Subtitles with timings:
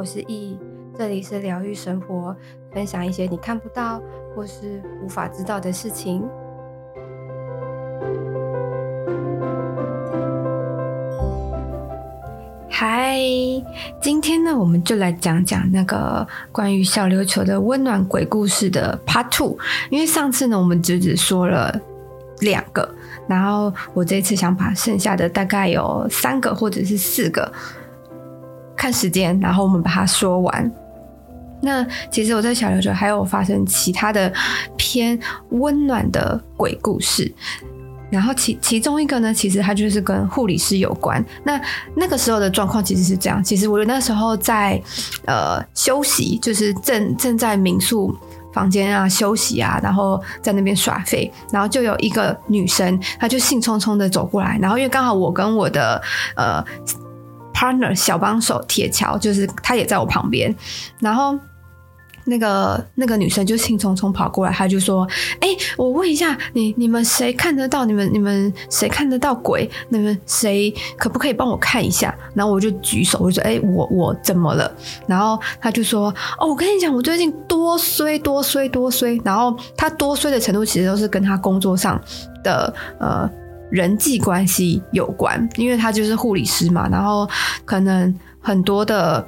[0.00, 0.58] 我是易，
[0.96, 2.34] 这里是疗愈生活，
[2.72, 4.00] 分享一些你看不到
[4.34, 6.26] 或是无法知道的事情。
[12.70, 13.18] 嗨，
[14.00, 19.58] 今天呢，我们就来讲讲那个关于小琉球的温暖鬼故事的 Part Two。
[19.90, 21.78] 因为上次呢，我们只只说了
[22.40, 22.88] 两个，
[23.28, 27.52] 然后我这次想把剩下的大概有三个或者是四个。
[28.80, 30.72] 看时间，然后我们把它说完。
[31.60, 34.32] 那其实我在小琉球还有发生其他的
[34.78, 37.30] 偏温暖的鬼故事，
[38.08, 41.22] 然后其其中一个呢，其实它就是跟护理师有关。
[41.44, 41.60] 那
[41.94, 44.80] 那个时候的状况其实是这样，其实我那时候在
[45.26, 48.16] 呃休息，就是正正在民宿
[48.54, 56.00] 房间啊休息啊，然后在那边耍废，然后就有一个女生，她就兴冲冲的走过来，然后因为刚好我跟我的
[56.36, 56.64] 呃。
[57.60, 60.54] Partner 小帮手铁桥，就是他也在我旁边，
[60.98, 61.38] 然后
[62.24, 65.06] 那个那个女生就兴冲冲跑过来，她就说
[65.40, 67.84] ：“哎、我问一下，你你们谁看得到？
[67.84, 69.68] 你们你们谁看得到鬼？
[69.90, 74.72] 你们谁可不可以帮我看一下？”然后我就举手，我就说：“哎、我我怎么了？”
[75.06, 82.00] 然后他就说：“哦，我跟你讲，我最近多衰多衰多衰。”然后他多衰的程度其实都是跟他工作上
[82.42, 83.28] 的呃。
[83.70, 87.28] 人际关系有关，因为他就是护理师嘛，然后
[87.64, 89.26] 可能很多的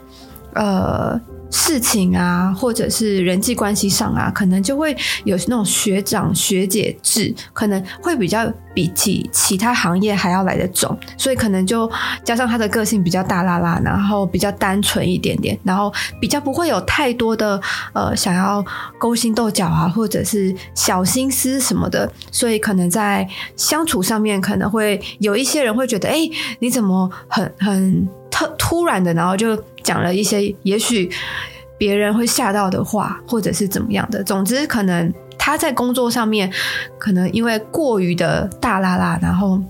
[0.55, 1.21] 呃
[1.53, 11.89] 事情啊，或者是人际关系上啊，可能就会有那种学长学姐制，可能会比较比起其他行业还要来得重，所以可能就
[12.25, 17.61] 加上他的个性比较大啦啦，然后比较单纯一点点，然后比较不会有太多的
[17.93, 18.65] 呃想要
[18.99, 26.17] 勾心斗角啊，或者是小心思什么的，所以可能在相处上面可能会有一些人会觉得，哎，
[26.61, 31.11] 你怎么很很特突然的，然后就讲了一些也许
[31.77, 35.13] 别人会吓到的话，或者是怎么样的，总之可能。
[35.45, 36.49] 他在工作上面，
[37.01, 39.61] 可能因为过于的大啦啦，然后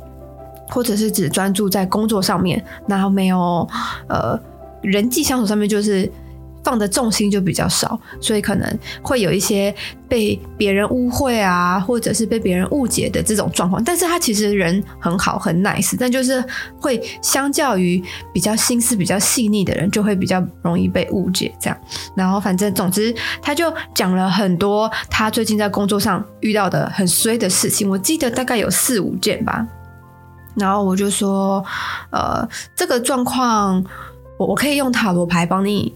[0.68, 3.66] 或者是只专注在工作上面，然后没有
[4.06, 4.38] 呃
[4.82, 6.12] 人际相处上面就是。
[6.64, 9.74] 放的重心就比较少，所以可能会有一些
[10.08, 13.82] 被别人误会啊，或者是被别人误解的这种状况。
[13.82, 16.42] 但是他其实人很好，很 nice，但就是
[16.80, 18.02] 会相较于
[18.32, 21.76] 比较心思比较细腻的人，就会比较容易被误解这样。
[22.14, 29.66] 然后反正总之，他就讲了很多他最近在工作上遇到的很衰的事情，我记得大概有四五件吧。
[30.54, 31.64] 然后我就说，
[32.10, 32.46] 呃，
[32.76, 33.82] 这个状况，
[34.38, 35.92] 我我可以用塔罗牌帮你。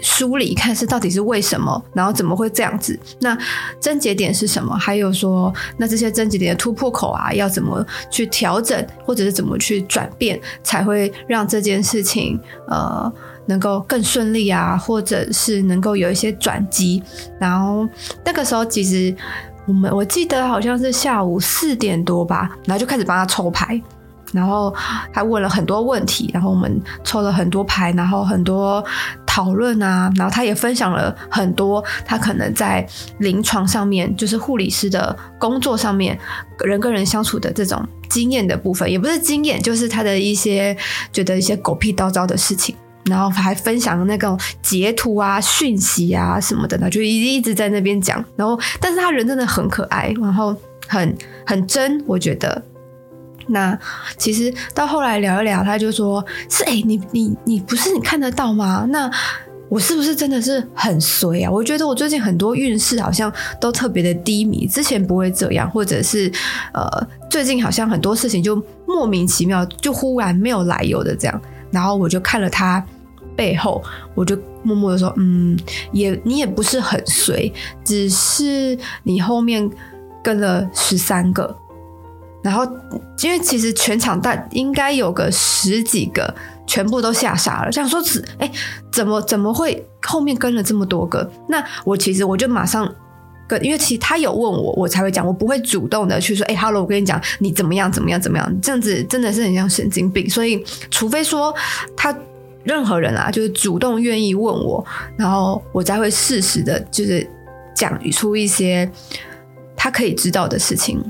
[0.00, 2.98] 梳理看是到底是为什么，然后怎么会这样子？
[3.20, 3.36] 那
[3.80, 4.76] 症结点是什么？
[4.76, 12.38] 还有说，那这些症结点的突破口啊，要怎么去调整，或者是怎么去转变，才会让这件事情
[12.68, 13.12] 呃
[13.46, 17.02] 能够更顺利啊，或者是能够有一些转机？
[17.38, 17.88] 然后
[18.24, 19.14] 那个时候其实
[19.66, 23.80] 我们我记得好像是下午四点多吧，然后就开始帮他抽牌。
[24.32, 24.74] 然后
[25.12, 28.84] 他问了很多问题，然后我们抽了很多牌，然后很多
[29.36, 32.86] 讨论啊，然后他也分享了很多他可能在
[33.18, 36.18] 临床上面，就是护理师的工作上面，
[36.64, 40.74] 人跟人相处的这种经验的部分，也不是经验，就是他的一些
[41.12, 42.74] 觉得一些狗屁叨叨的事情，
[43.04, 50.56] 然后还分享了那个截图啊、讯息啊什么的，他就一一直在那边讲，然后但是他人真的很可爱，然后
[50.88, 51.14] 很
[51.44, 52.62] 很真，我觉得。
[53.48, 53.78] 那
[54.16, 58.84] 其实到后来聊一聊，他就说：“是哎、你你你不是你看得到吗？
[58.88, 59.10] 那
[59.68, 61.50] 我是不是真的是很衰啊？
[61.50, 66.30] 我觉得我最近很多运势好像都特别的低迷，之前不会这样，或者是
[66.72, 66.88] 呃，
[67.30, 71.40] 最近好像很多事情就莫名其妙，就忽然没有来由的这样。
[71.70, 72.84] 然后我就看了他
[73.34, 73.82] 背后，
[74.14, 75.58] 我就默默的说：嗯，
[75.92, 77.52] 也你也不是很衰，
[77.84, 79.68] 只是你后面
[80.22, 81.56] 跟了十三个。”
[82.46, 82.64] 然后，
[83.22, 86.32] 因为其实全场大应该有个十几个，
[86.64, 88.48] 全部都吓傻了，想说是哎，
[88.92, 91.28] 怎么怎么会后面跟了这么多个？
[91.48, 92.88] 那我其实我就马上
[93.48, 100.30] 跟，因为其实他有问我，我才会讲，我不会主动的去说，哎，Hello，我跟你讲，你怎么样怎么样怎么样，这样子真的是很像神经病。
[100.30, 101.52] 所以，除非说
[101.96, 102.16] 他
[102.62, 104.84] 任何人啊，就是主动愿意问我，
[105.16, 107.28] 然后我才会适时的，就是
[107.74, 108.88] 讲出一些
[109.76, 111.02] 他可以知道的事情。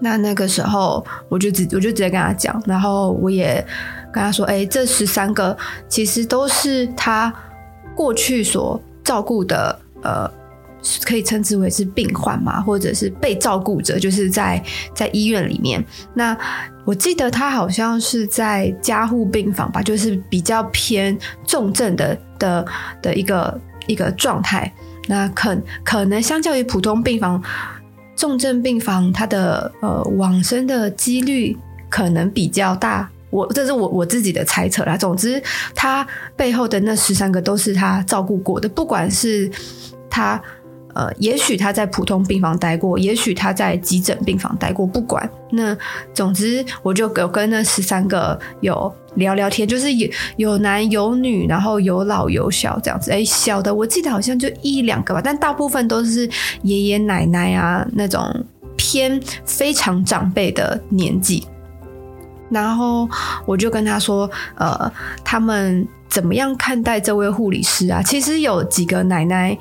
[0.00, 3.64] 那那个时候，我就直我就直接跟他讲，然后我也
[4.12, 5.56] 跟他说：“哎，这十三个
[5.88, 7.32] 其实都是他
[7.94, 10.30] 过去所照顾的，呃，
[11.04, 14.62] 可以称之为是病患嘛，或者是被照顾者，就是在
[14.94, 15.84] 在医院里面。
[16.14, 16.36] 那
[16.86, 21.16] 我记得他好像是在加护病房吧，就是比较偏
[21.46, 22.66] 重症的的
[23.02, 24.72] 的一个一个状态。
[25.08, 27.42] 那可可能相较于普通病房，
[28.20, 31.56] 重症病房它的呃往生的几率
[31.88, 33.08] 可能比较大。
[33.30, 34.94] 我这是我我自己的猜测啦。
[34.94, 35.42] 总之，
[35.74, 36.06] 他
[36.36, 39.50] 背后的那十三个都是他照顾过的，不管是
[40.10, 40.38] 他。
[40.92, 45.30] 呃，也许他在普通病房待过，也许他在急诊病房待过，不管。
[45.52, 45.74] 那
[46.12, 53.10] 总之，我就有跟那十三个有聊聊天，就是有有男有女，然后有老有小这样子。
[53.10, 56.28] 哎，小的我记得好像就一两个吧，但大部分都是
[56.62, 58.22] 爷爷奶奶啊那种
[58.76, 61.46] 偏非常长辈的年纪。
[62.50, 63.08] 然后
[63.46, 64.92] 我就跟他说，呃，
[65.24, 68.02] 他们怎么样看待这位护理师啊？
[68.02, 69.56] 其实有几个奶奶。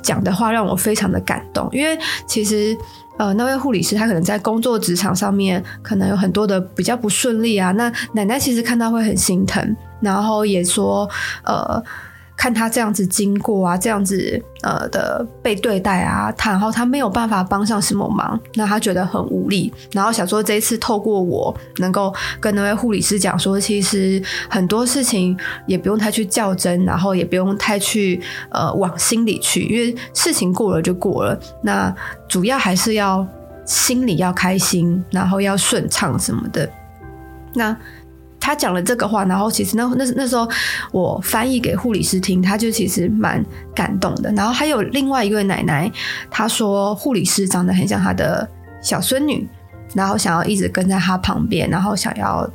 [0.00, 2.74] 讲的话让我非常的感动，因为其实
[3.18, 11.06] 呃那位护理师他可能在工作职场上面可能有很多的比较不顺利啊，那奶奶其实看到会很心疼，然后也说
[11.44, 11.82] 呃。
[12.38, 25.36] 看他这样子经过啊，这样子呃的被对待啊，他然后他没有办法帮上什么忙，那他觉得很无力，然后想说这一次透过我能够跟那位护理师讲说，其实很多事情
[25.66, 28.20] 也不用太去较真，然后也不用太去
[28.50, 31.92] 呃往心里去，因为事情过了就过了，那
[32.28, 33.26] 主要还是要
[33.64, 36.70] 心里要开心，然后要顺畅什么的，
[37.54, 37.76] 那。
[38.48, 40.48] 他讲了这个话，然后其实那那那时候
[40.90, 44.32] 我翻译给护理师听，他就其实蛮感动的。
[44.32, 45.92] 然后还有另外一位奶奶，
[46.30, 48.48] 她说护理师长得很像她的
[48.80, 49.46] 小孙女，
[49.94, 52.50] 然后想要一直跟在她旁边，然后想要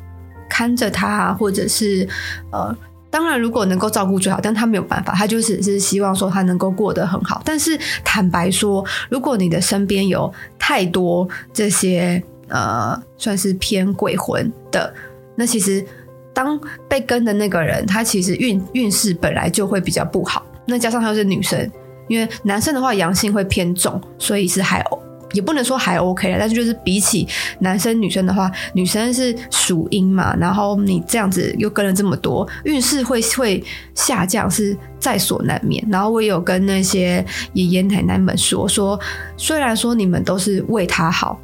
[0.49, 2.09] 看着她，或者是
[2.51, 2.75] 呃，
[3.11, 7.39] 当然如果能够照顾最好，但她没有办法，她就只是希望说她能够过得很好。
[7.45, 14.91] 但是坦白说，如果你的身边有太多这些呃，算是偏鬼魂的。
[15.35, 15.85] 那其实，
[16.33, 20.45] 当被跟的那个人，他其实运运势本来就会比较不好。
[20.65, 21.71] 那加上他又是女生，
[22.07, 24.85] 因为男生的话阳性会偏重，所以是还
[25.33, 26.37] 也不能说还 OK 了。
[26.39, 27.27] 但是就是比起
[27.59, 33.63] 男生女生的话，女生是属阴嘛，然后你这样子又跟了这么多，运势会会
[33.95, 35.83] 下降是在所难免。
[35.89, 38.99] 然后我也有跟那些爷爷奶奶们说说，
[39.35, 41.39] 虽然说你们都是为他好，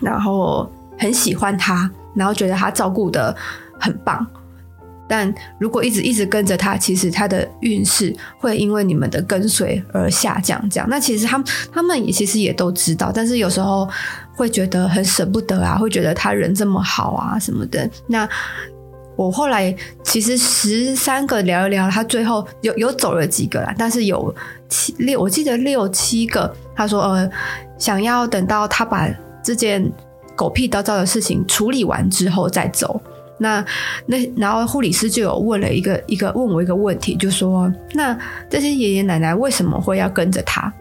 [0.00, 1.90] 然后很喜欢他。
[2.14, 3.34] 然后觉得他照顾得
[3.78, 4.26] 很棒，
[5.08, 10.60] 但如果一直一直跟着他，其实他的运势会因为你们的跟随而下降。
[10.68, 13.88] 这样，那其实他们他们也其实也都知道，但是有时候
[14.34, 17.88] 会觉得很舍不得啊，会觉得他人这么好啊什么的。
[18.06, 18.28] 那
[19.16, 24.34] 我后来其实十三个聊一聊，他最后有有走了几个啦，但是有
[24.68, 27.30] 七六，我记得六七个，他说呃
[27.78, 29.08] 想要等到他把
[29.42, 29.90] 这件。
[30.40, 32.98] 狗屁叨叨的事情处理完之后再走。
[33.36, 33.62] 那
[34.06, 40.72] 那然后护理师就有问了一个一个问我一个问题，就说那这些爷爷奶奶为什么会要跟着他？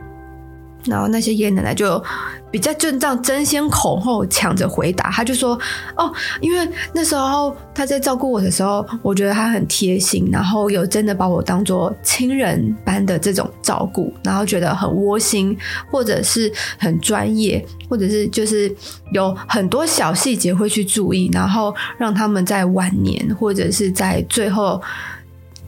[0.85, 2.01] 然后那些爷爷奶奶就
[2.49, 5.59] 比较就这样争先恐后抢着回答，他就说
[5.97, 6.11] ：“哦，
[6.41, 15.55] 因为那时候他在照顾我的时候，我觉得他很贴心，然后有真的把我当做亲人般的这种照顾，然后觉得很窝心，
[15.91, 18.73] 或者是很专业，或者是就是
[19.11, 24.81] 有很多小细节会去注意，然后让他们在晚年或者是在最后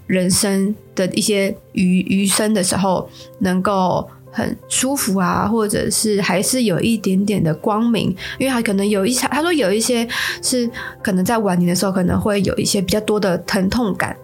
[0.07, 3.09] 人生的一些余余生的时候
[3.39, 10.07] 能够。”很舒服啊，或者是还是有一点点的光明，因为他可能有一些，他说有一些
[10.41, 10.69] 是
[11.01, 14.15] 可能在晚年的时候可能会有一些比较多的疼痛感。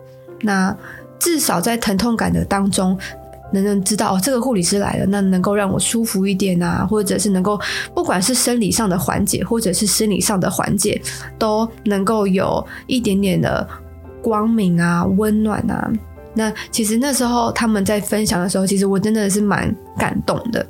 [0.41, 0.75] 那
[1.19, 2.97] 至少在疼痛感的当中，
[3.51, 7.59] 能能知道哦，这个护理师来了，那能够让我舒服一点啊，或者是能够
[7.93, 11.01] 不管是生理上的缓解，或者是心理上的缓解，
[11.37, 13.67] 都能够有一点点的
[14.21, 15.91] 光明啊，温暖啊。
[16.37, 20.65] 那其实那时候他们在分享的时候，其实我真的是蛮感动的，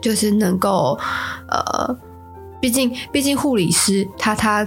[0.00, 0.98] 就是能够
[1.48, 1.96] 呃，
[2.60, 4.66] 毕竟毕竟护理师他他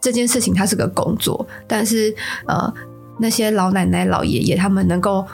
[0.00, 2.14] 这件事情他是个工作，但是
[2.46, 2.74] 呃
[3.18, 5.24] 那些老奶奶老爷爷他们能够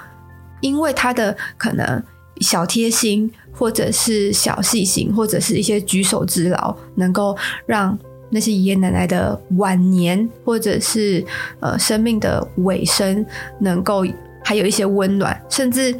[0.61, 2.03] 因为他的可能
[2.41, 7.37] 小贴心，或者是小细心，或者是一些举手之劳，能够
[7.67, 7.99] 让。
[8.30, 11.25] 那些爷爷奶奶的晚年，或者是
[11.61, 13.25] 呃生命的尾声，
[13.61, 14.04] 能够
[14.45, 15.95] 还有一些温暖，甚至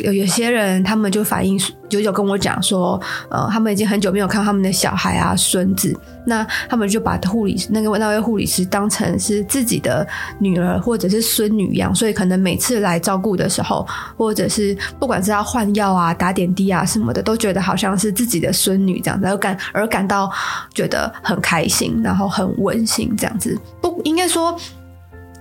[0.00, 5.94] 有有些人他们就反映，久久跟我讲说，呃，他们已经很久没有看他们的小孩啊、孙子，
[6.26, 10.06] 那他们就把护理那个那位护理师当成是自己的
[10.38, 20.30] 女儿或者是孙女一样，所以可能每次来照顾的时候，或者是不管是要换药啊、打点滴啊什么的，都觉得好像是自己的孙女这样子，而感而感到
[20.74, 23.58] 觉得很开心，然后很温馨这样子。
[23.80, 24.56] 不应该说。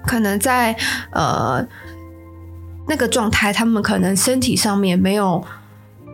[0.05, 0.73] 可能在
[1.11, 1.63] 呃
[2.89, 5.41] 那个状态，他们可能身体上面没有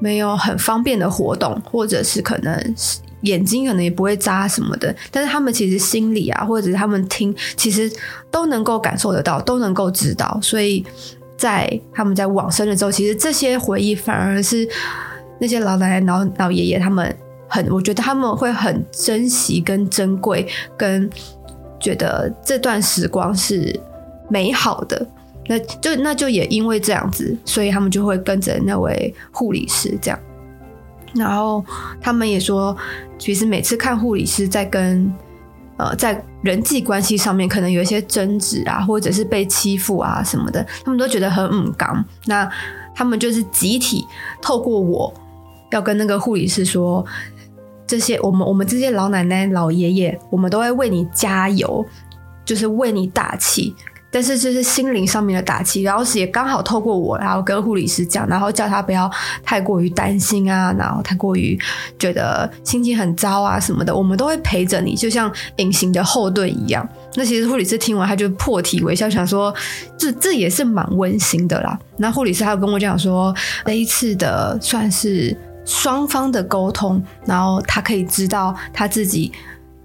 [0.01, 2.75] 没有很方便的活动，或者是可能
[3.21, 7.89] 眼睛可能也不会眨什么的，但是他们其实心里啊，或者是他们听，其实
[8.29, 10.37] 都能够感受得到，都能够知道。
[10.43, 10.85] 所以
[11.37, 14.67] 在他们在往生的时候，其实这些回忆反而是
[15.39, 17.15] 那些老奶奶、老老爷爷他们
[17.47, 20.45] 很，我觉得他们会很珍惜、跟珍贵、
[20.77, 21.09] 跟
[21.79, 23.79] 觉得这段时光是
[24.29, 25.07] 美好的。
[25.47, 30.19] 那就那就也因为这样子，所以他们就会跟着那位护理师这样。
[31.13, 31.63] 然后
[32.01, 32.75] 他们也说，
[33.17, 35.13] 其实每次看护理师在跟
[35.77, 42.03] 呃在人际关系上面可能有一些争执啊，或者是被欺负啊什么的，他们都觉得很唔刚。
[42.25, 42.49] 那
[42.93, 44.05] 他们就是集体
[44.41, 45.13] 透过我
[45.71, 47.05] 要跟那个护理师说，
[47.87, 51.85] 这些我们我们这些老奶奶老爷爷，我们都会为你加油，
[52.43, 53.73] 就是为你打气。
[54.15, 59.11] 但是这是心灵上面的打击，然后是也刚好透过我，然后跟护理师讲，然后叫他不要
[59.43, 61.59] 太过于担心啊，然后太过于
[61.99, 66.87] 觉得心情很糟啊什么的，我们都会陪着你，就像隐形的后盾一样。
[67.15, 69.53] 那其实护理师听完，他就破涕为笑，想说
[69.97, 71.77] 这这也是蛮温馨的啦。
[71.97, 79.33] 那护理师还有跟我讲说，那一次的算是双方的沟通，然后他可以知道他自己。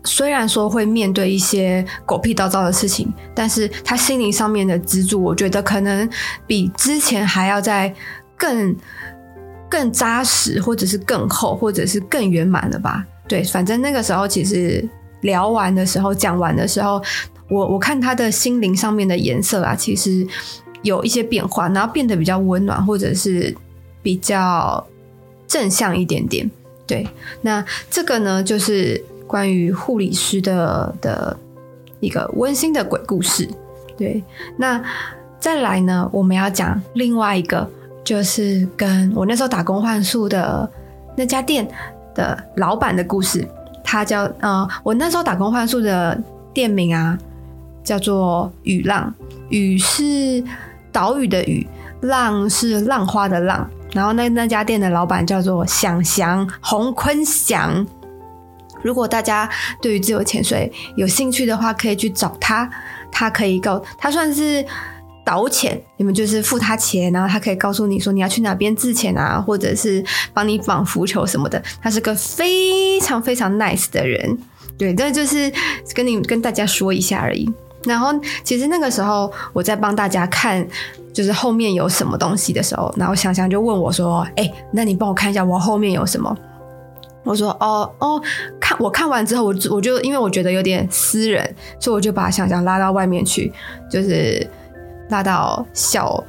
[0.04, 6.09] 虽然说会面对一些狗屁叨叨的事情，但是他心灵上面的支柱，我觉得可能
[6.47, 7.95] 比之前还要再
[8.35, 8.75] 更
[9.69, 13.04] 更扎实，或者是更厚，或者是更圆满了吧？
[13.28, 14.83] 对，反正那个时候其实
[15.21, 17.02] 聊完的时候，讲完的时候，
[17.50, 20.26] 我我看他的心灵上面的颜色啊，其实
[20.80, 23.54] 有一些变化，然后变得比较温暖，或者是
[24.02, 24.83] 比较
[25.47, 26.50] 正向一点点。
[26.87, 27.07] 对，
[27.42, 29.04] 那这个呢，就是。
[29.30, 31.37] 关于护理师的的
[32.00, 33.49] 一个温馨的鬼故事，
[33.96, 34.20] 对，
[34.56, 34.82] 那
[35.38, 37.64] 再来呢，我们要讲另外一个，
[38.02, 40.68] 就是跟我那时候打工换宿的
[41.16, 41.64] 那家店
[42.12, 43.46] 的老板的故事。
[43.84, 46.20] 他叫呃，我那时候打工换宿的
[46.52, 47.16] 店名啊，
[47.84, 49.14] 叫做雨浪，
[49.49, 50.42] 雨是
[50.90, 51.64] 岛屿的雨，
[52.00, 53.64] 浪是浪花的浪。
[53.92, 57.87] 然后那那家店的老板叫做祥祥洪坤祥。
[58.82, 59.49] 如果大家
[59.80, 62.68] 对于自由潜水有兴趣的话，可以去找他。
[63.12, 64.64] 他可以告，他算是
[65.25, 71.60] 导潜，你们就是付他钱，然后他可以告诉你说你要去哪边自潜啊，或者是帮你绑浮球什么的。
[71.82, 74.38] 他是个非常非常 nice 的人，
[74.78, 75.52] 对，这就是
[75.92, 77.52] 跟你跟大家说一下而已。
[77.84, 78.08] 然后
[78.44, 80.64] 其实那个时候我在帮大家看，
[81.12, 86.34] 就是后面有什么东西的时候，然后祥祥就问我说：“哎、那你帮我看一下我后面有什么？”
[87.22, 88.22] 我说哦哦，
[88.79, 93.53] 我看完之后，我我就因为我觉得有点私人，所以我就把想想拉到外面去，
[93.91, 94.47] 就是
[95.09, 96.23] 拉到小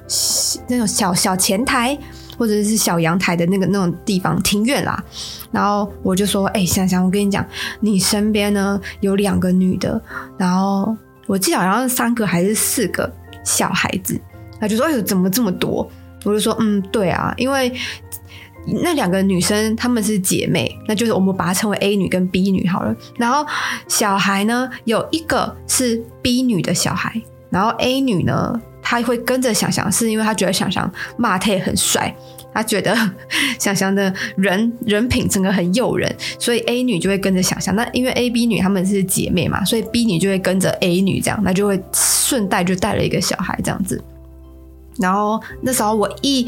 [0.67, 1.97] 那种小小前台
[2.37, 5.03] 或者是小阳台的那个那种地方庭院啦。
[5.51, 7.45] 然后我就说，哎，想想，我跟你讲，
[7.79, 10.01] 你身边呢有两个女的，
[10.37, 10.95] 然后
[11.27, 13.11] 我记得好像是三个还是四个
[13.43, 14.19] 小孩子。
[14.59, 15.89] 他就说，哎呦，怎么这么多？
[16.23, 17.71] 我就说，嗯，对啊，因为。
[18.65, 22.95] 那两个女生她们是姐妹，那就是我们把它称为 A 女跟 B 女好了。
[23.17, 23.45] 然后
[23.87, 32.15] 小孩呢，有一个是 B 女的小孩，然后 A 女呢，她会跟着想想，是因为她觉得想想骂他也很帅，
[32.53, 32.95] 她觉得
[33.57, 37.75] 祥祥的人人品整个很诱人，所以 A 女就会跟着祥祥。
[37.75, 44.01] 那因为 A、B 女她们是姐妹嘛，所以 B 女就会跟着 A 女这样，那就会顺带就带了一个小孩这样子。
[44.99, 46.45] 然后那时候我一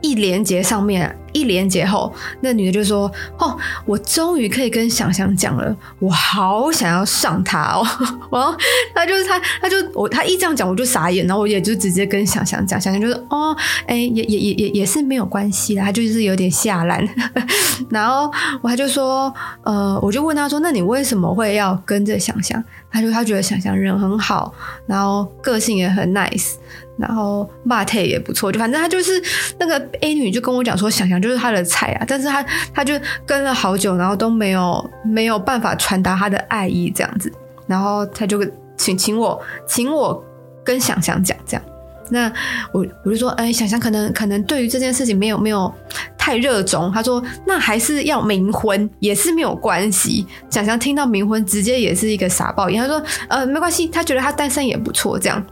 [0.00, 7.86] 一连接上面一连接后，那女的就说：“哦，我终于可以跟祥祥讲了，我好想要上他哦。
[8.32, 8.56] ”然后
[8.94, 13.54] 他就是他，他就我他一这样讲，我就傻眼，然后我也就直接跟祥祥讲，祥祥就说：“哦，
[13.86, 17.06] 哎，也也也也也是没有关系啦，他就是有点下烂。
[17.90, 18.30] ”然后
[18.62, 19.32] 我他就说
[19.64, 24.54] ：“呃，我就问他说，那你为什么会要跟着祥祥？”他就他觉得祥祥人很好，
[24.86, 26.54] 然后个性也很 nice。
[26.98, 29.22] 然后骂他也不错，就反正他就是
[29.58, 32.94] 那个 A 女就跟我讲说，祥祥就就是他的菜啊，但是他他就
[33.26, 37.32] 跟了好久，然后都没有没有办法传达他的爱意这样子，
[37.66, 38.40] 然后他就
[38.76, 40.24] 请请我请我
[40.64, 41.62] 跟想想讲这样，
[42.10, 42.32] 那
[42.72, 45.72] 我我就说，哎，想想可能可能对于这件事情没有没有
[46.16, 55.44] 太热衷，他说那还是要冥婚也是没有关系，想想听到冥婚直接也是一个傻爆眼，他说呃没关系，他觉得他单身也不错这样。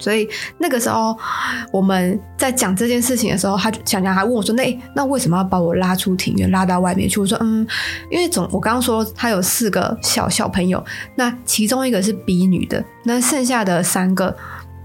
[0.00, 0.28] 所以
[0.58, 1.16] 那个时候
[1.70, 7.64] 我们在讲这件事情的时候，他就想想还问我说：“那那为什么要把我拉出庭院，拉到外面去？”我说：“嗯，
[8.10, 10.82] 因为总我刚刚说他有四个小小朋友，
[11.14, 14.34] 那其中一个是逼女的，那剩下的三个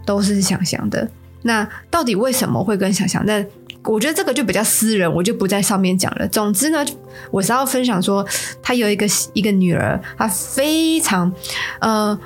[0.06, 1.10] 都是想想的。
[1.44, 3.26] 那到底为什么会跟想想？
[3.26, 3.44] 那
[3.84, 6.28] 我觉得这个就比较私人，我就不在上面讲了。
[6.28, 6.86] 总之呢，
[7.32, 8.26] 我是要分享说，
[8.62, 11.32] 他有一个一个女儿，她非常
[11.80, 12.20] 呃。”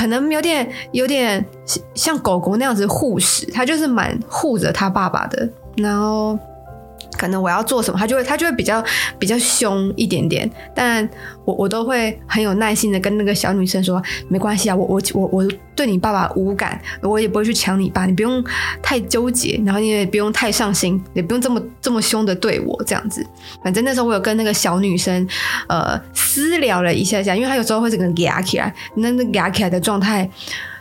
[0.00, 1.44] 可能有点有点
[1.94, 6.38] 像狗狗那样子护食，他就是蛮护着他爸爸的，然后。
[7.20, 8.82] 可能我要做什么，他就会他就会比较
[9.18, 11.06] 比较凶一点点，但
[11.44, 18.42] 我我都会很有耐心的跟那个小女生说，没关系啊，我我我我对你爸爸无感，我也不会去抢你爸，你不用
[18.82, 23.22] 太纠结，然后你也不用太上心，也不用这么这么凶的对我这样子。
[23.62, 25.28] 反正那时候我有跟那个小女生
[25.68, 30.26] 呃私聊了一下下，因为她有时候会整个压起来，那那压起来的状态。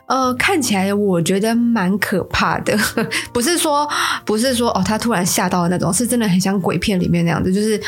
[0.09, 2.75] 呃，看起来我觉得蛮可怕的，
[3.31, 3.87] 不是说
[4.25, 7.79] 不是说哦，他突然吓到的那种，是真的很像鬼片里面那样子，就是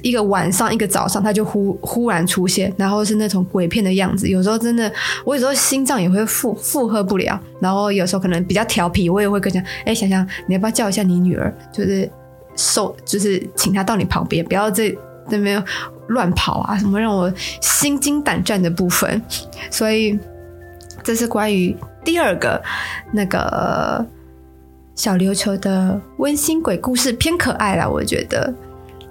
[0.00, 4.28] 一个晚上一个早上他就忽忽然出现，然后是那种鬼片的样子。
[4.28, 4.90] 有时候真的，
[5.24, 12.08] 我有时候心脏也会负负荷不了，然后有时候可能比较调皮，我也会跟讲，哎，想想你要不要叫一下你女儿，就是
[12.54, 14.94] 受，就是请她到你旁边，不要在
[15.28, 15.60] 那边
[16.06, 19.20] 乱跑啊，什么让我心惊胆战的部分，
[19.68, 20.16] 所以。
[21.08, 21.74] 这是关于
[22.04, 22.62] 第二个
[23.12, 24.04] 那个
[24.94, 28.52] 小琉球的温馨鬼故事，偏可爱啦，我觉得。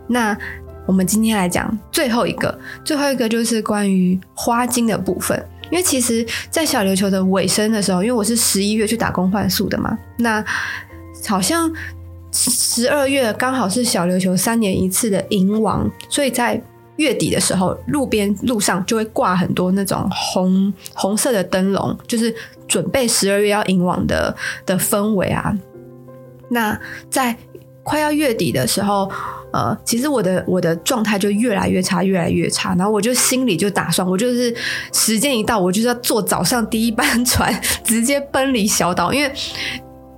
[0.05, 0.37] 那
[0.85, 5.43] 我们今天来讲最后一个，最后一个就是关于花精的部分。
[5.71, 10.45] 因为其实，在小琉球的尾声的时候，因为我是十一月去打工换宿的嘛，那
[11.27, 11.67] 好像
[12.31, 16.61] 十二月刚好是小琉球三年一次的迎王，所以在。
[16.97, 22.33] 月底的时候，路边路上就会挂很多那种红红色的灯笼，就是
[22.67, 24.35] 准备十二月要迎往的
[24.65, 25.55] 的氛围啊。
[26.49, 27.35] 那在
[27.83, 29.09] 快要月底的时候，
[29.53, 32.75] 呃，其实我的我的状态就越来越差，越来越差。
[32.75, 34.53] 然后我就心里就打算，我就是
[34.91, 39.31] 时间一到，我就是要坐早上第一班船，直接奔离小岛，因为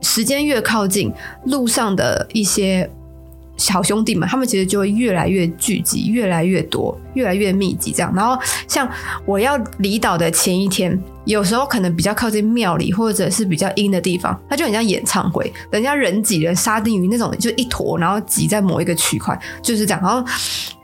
[0.01, 1.13] 时间越靠近，
[1.45, 2.89] 路上的一些。
[3.59, 8.11] 小兄弟们，他们其实就会越来越聚集，越来越多，越来越密集，这样。
[8.15, 8.89] 然后，像
[9.25, 20.01] 我要离岛的前一天，有时候可能比较靠近庙里，或者是比较阴的地方，它就很像演唱会，人家人挤人，沙丁鱼那种，就一坨，然后挤在某一个区块，就是这样。
[20.01, 20.25] 然后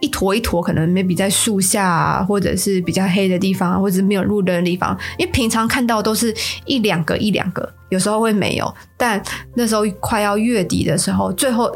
[0.01, 6.35] 一坨一坨，可能 maybe 在树下啊，或者是比较黑的地方，啊或者是没有路灯的地方，因为平常看到都是
[6.65, 8.75] 一两个一两个，有时候会没有。
[8.97, 9.21] 但
[9.55, 11.73] 那时候快要月底的时候，最后。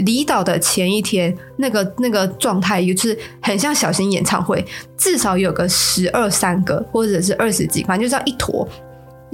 [0.00, 4.64] 离岛的前一天，那个那个状态就是很像小型演唱会，
[4.96, 8.66] 至少有个十二三个，或者是二十几，反正就是要一坨，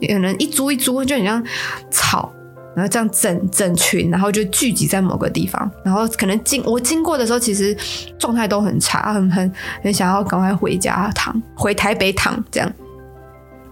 [0.09, 1.43] 可能一株一株，就很像
[1.91, 2.33] 草，
[2.75, 7.77] 然后这样整整群，然后就聚集在某个地方，然后可能经我经过的时候，其实
[8.19, 9.53] 状态都很差，很很
[9.83, 12.73] 很想要赶快回家躺，回台北躺这样。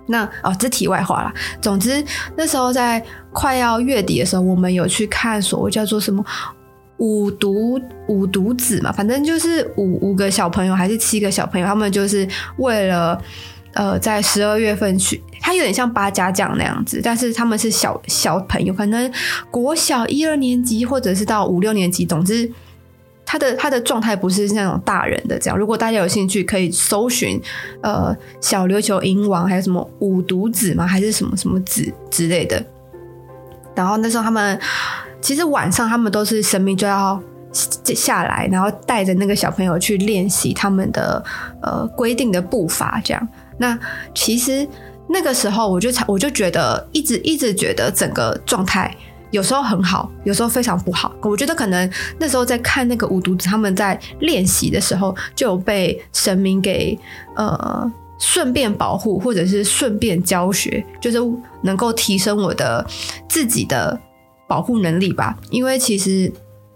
[0.06, 1.32] 那哦，这题外话啦。
[1.62, 2.04] 总之
[2.36, 3.02] 那时候在
[3.32, 6.22] 快要月底的时候，我们有去看所谓叫做什么。
[6.98, 12.26] 五独五独子嘛，反正就是五五个小朋友还是七个小朋友，他们就是
[12.58, 13.20] 为了
[13.72, 19.12] 呃在十二月份去，他有点像八家将那样子，但是他们是小小朋友，可能
[19.50, 22.48] 国小一二年级或者是到五六年级，总之
[23.26, 25.58] 他的他的状态不是那种大人的这样。
[25.58, 27.42] 如果大家有兴趣，可以搜寻
[27.82, 32.64] 呃小琉球迎王还有什么五独子嘛，还是什么什么子之类的。
[33.74, 34.56] 然后那时候他们。
[35.24, 37.18] 其实晚上他们都是神明就要
[37.96, 41.24] 下来，然后带着那个小朋友去练习他们的
[41.62, 43.28] 呃规定的步伐，这样。
[43.56, 43.78] 那
[44.14, 44.68] 其实
[45.08, 48.94] 那个时候我就才我就觉得一直一直觉得整个状态
[49.30, 51.14] 有时候很好，有时候非常不好。
[51.22, 56.98] 我觉得可能那时候在看那个五毒子他们在练习的时候，就有被神明给
[57.36, 61.18] 呃顺便保护，或者是顺便教学，就是
[61.62, 62.86] 能够提升我的
[63.26, 63.98] 自己的。
[64.46, 66.32] 保护能力吧，因为其实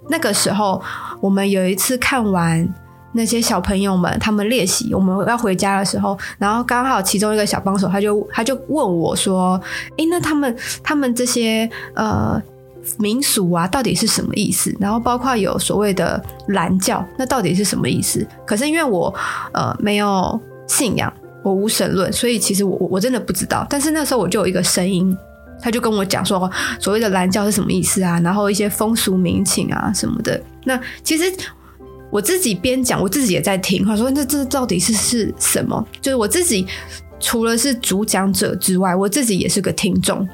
[0.09, 0.81] 那个时候
[1.21, 2.67] 我们有一次看完
[3.13, 9.61] 那些小朋友们他们练习，我们要回家的时候，然后刚好其中一个小帮手他就他就问我说
[9.97, 12.41] ：“诶，那他们他们这些呃
[12.99, 14.75] 民俗啊，到底是什么意思？
[14.81, 18.27] 然后包括有所谓的蓝教，那到底是什么意思？
[18.47, 19.13] 可是因为我
[19.53, 23.67] 呃没有信仰，我无神论，所以其实我我真的不知道。
[23.69, 25.17] 但是那时候我就有一个声音。”
[25.61, 28.21] 他就跟我讲说，所谓的蓝教是什么意思啊？
[28.21, 30.41] 然后一些风俗民情啊什么的。
[30.65, 31.25] 那其实
[32.11, 33.85] 我自己边讲，我自己也在听。
[33.85, 36.67] 他说：“那这到底是是什么？”就是我自己
[37.21, 40.27] 除了是主讲者之外，我自己也是个听众。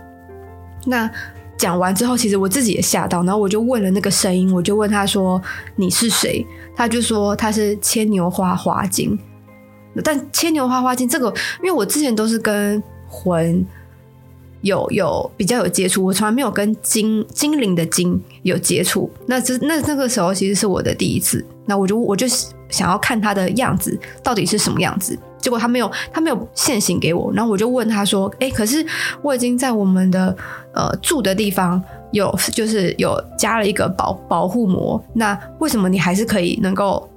[0.86, 1.10] 那
[1.56, 5.40] 讲完之后，其实我自己也吓到，然后我就问了那个声音，我就问他说
[5.76, 9.18] ：“你是谁？”他就说他是牵牛花花精。
[10.02, 11.32] 但牵牛花花精这个，
[11.62, 13.64] 因为我之前都是跟魂
[14.64, 19.08] 有有比较有接触，我从来没有跟精精灵的精有接触。
[19.26, 21.44] 那这那那个时候其实是我的第一次。
[21.66, 22.26] 那我就我就
[22.68, 25.18] 想要看他的样子到底是什么样子。
[25.38, 28.84] 结果他没有他没有现形给我，然后我就问他说：“哎，可是
[29.22, 30.36] 我已经在我们的
[30.72, 31.80] 呃住的地方
[32.12, 37.08] 有就是有加了一个保保护膜，那为什么你还是可以能够？”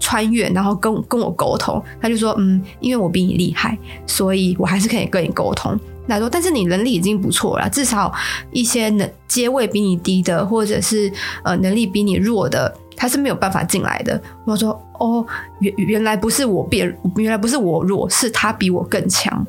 [0.00, 5.78] 穿越，然后跟跟我沟通，他就说，嗯，因为我比你厉害，所以我还是可以跟你沟通。
[6.08, 8.12] 来说，但是你能力已经不错了，至少
[8.50, 11.12] 一些能阶位比你低的，或者是
[11.44, 14.20] 呃能力比你弱的，他是没有办法进来的。
[14.44, 15.24] 我说，哦，
[15.60, 19.46] 原原来不是我变，原来不是我弱，是他比我更强。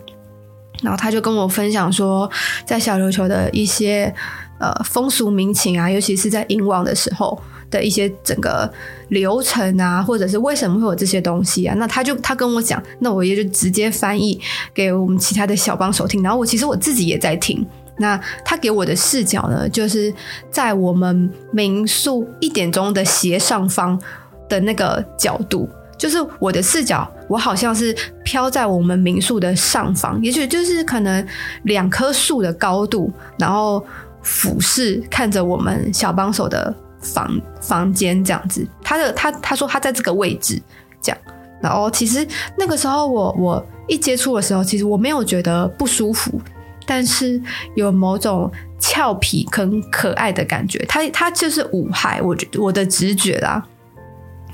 [0.82, 2.30] 然后他就跟我分享说，
[2.66, 4.14] 在小琉球的一些
[4.60, 7.42] 呃风俗民情啊，尤其是在迎王的时候。
[7.70, 8.72] 的一些整个
[9.10, 11.76] 流程啊，或者是为什么会有这些东西啊？
[11.78, 14.40] 那他就他跟我讲，那我也就直接翻译
[14.74, 16.22] 给我们其他的小帮手听。
[16.24, 17.66] 然后我其实我自己也在听。
[18.02, 20.14] 那他给我的视角呢，就是
[20.50, 24.00] 在我们民宿一点钟的斜上方
[24.48, 31.28] 的那个角度，就是我的视角，我好像是飘在我们民宿的上方，也许就是可能
[31.64, 33.86] 两棵树的高度，然后
[34.24, 36.74] 俯视看着我们小帮手的。
[37.02, 40.62] 房房间这样子，他的他他说他在这个位置
[41.02, 41.18] 这样，
[41.62, 46.40] 然后其实那个时候我我一接触的时候，其实我没有觉得不舒服，
[46.86, 47.42] 但是
[47.76, 50.80] 有某种俏皮跟可爱的感觉。
[50.88, 53.64] 他他就是五害，我觉我的直觉啦。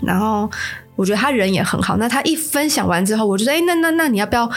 [0.02, 0.50] 然后
[0.96, 1.98] 我觉得他人也很好。
[1.98, 4.50] 那他一分享完之后，我就说：“哎，那那那你要不要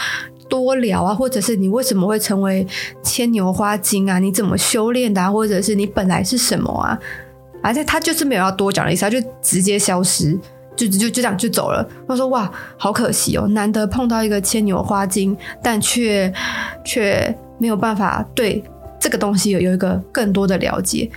[0.49, 1.13] 多聊啊？
[1.13, 2.67] 或者是你为什么会成为
[3.01, 4.19] 牵牛花精啊？
[4.19, 5.31] 你怎么修炼的啊？
[5.31, 6.99] 或者是你本来是什么啊？”
[7.61, 10.37] 而且他就是没有要多讲的意思，他就直接消失，
[10.75, 11.87] 就就就这样就走了。
[12.07, 16.31] 我说哇，好可惜哦，难得碰到一个牵牛花精，但却
[16.85, 18.63] 却没有办法对
[18.99, 21.09] 这个东西有有一个更多的了解。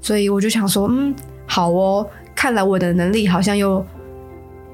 [0.00, 1.14] 所以我就想说，嗯，
[1.46, 3.84] 好哦，看来我的能力好像又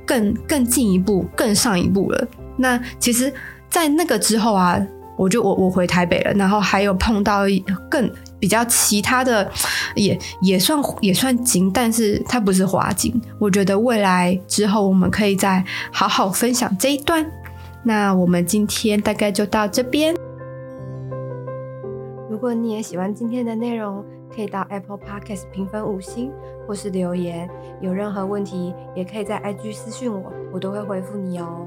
[0.06, 2.28] 更更进一步、更上一步了。
[2.56, 3.32] 那其实，
[3.68, 4.80] 在那个之后啊，
[5.16, 7.42] 我就我我回台北了，然后还有碰到
[7.90, 8.10] 更。
[8.38, 9.50] 比较其他的
[9.94, 13.18] 也也算也算精，但是它不是花精。
[13.40, 17.26] 我觉得未来之后我们可以再好好分享这一段。
[17.82, 20.14] 那我们今天大概就到这边。
[22.30, 26.30] 如果你也喜欢今天的内容，可以到 Apple Podcast 评分五星
[26.68, 27.48] 或是留言。
[27.80, 31.66] 有任何问题也可以在 IG 私讯我，我都会回复你哦。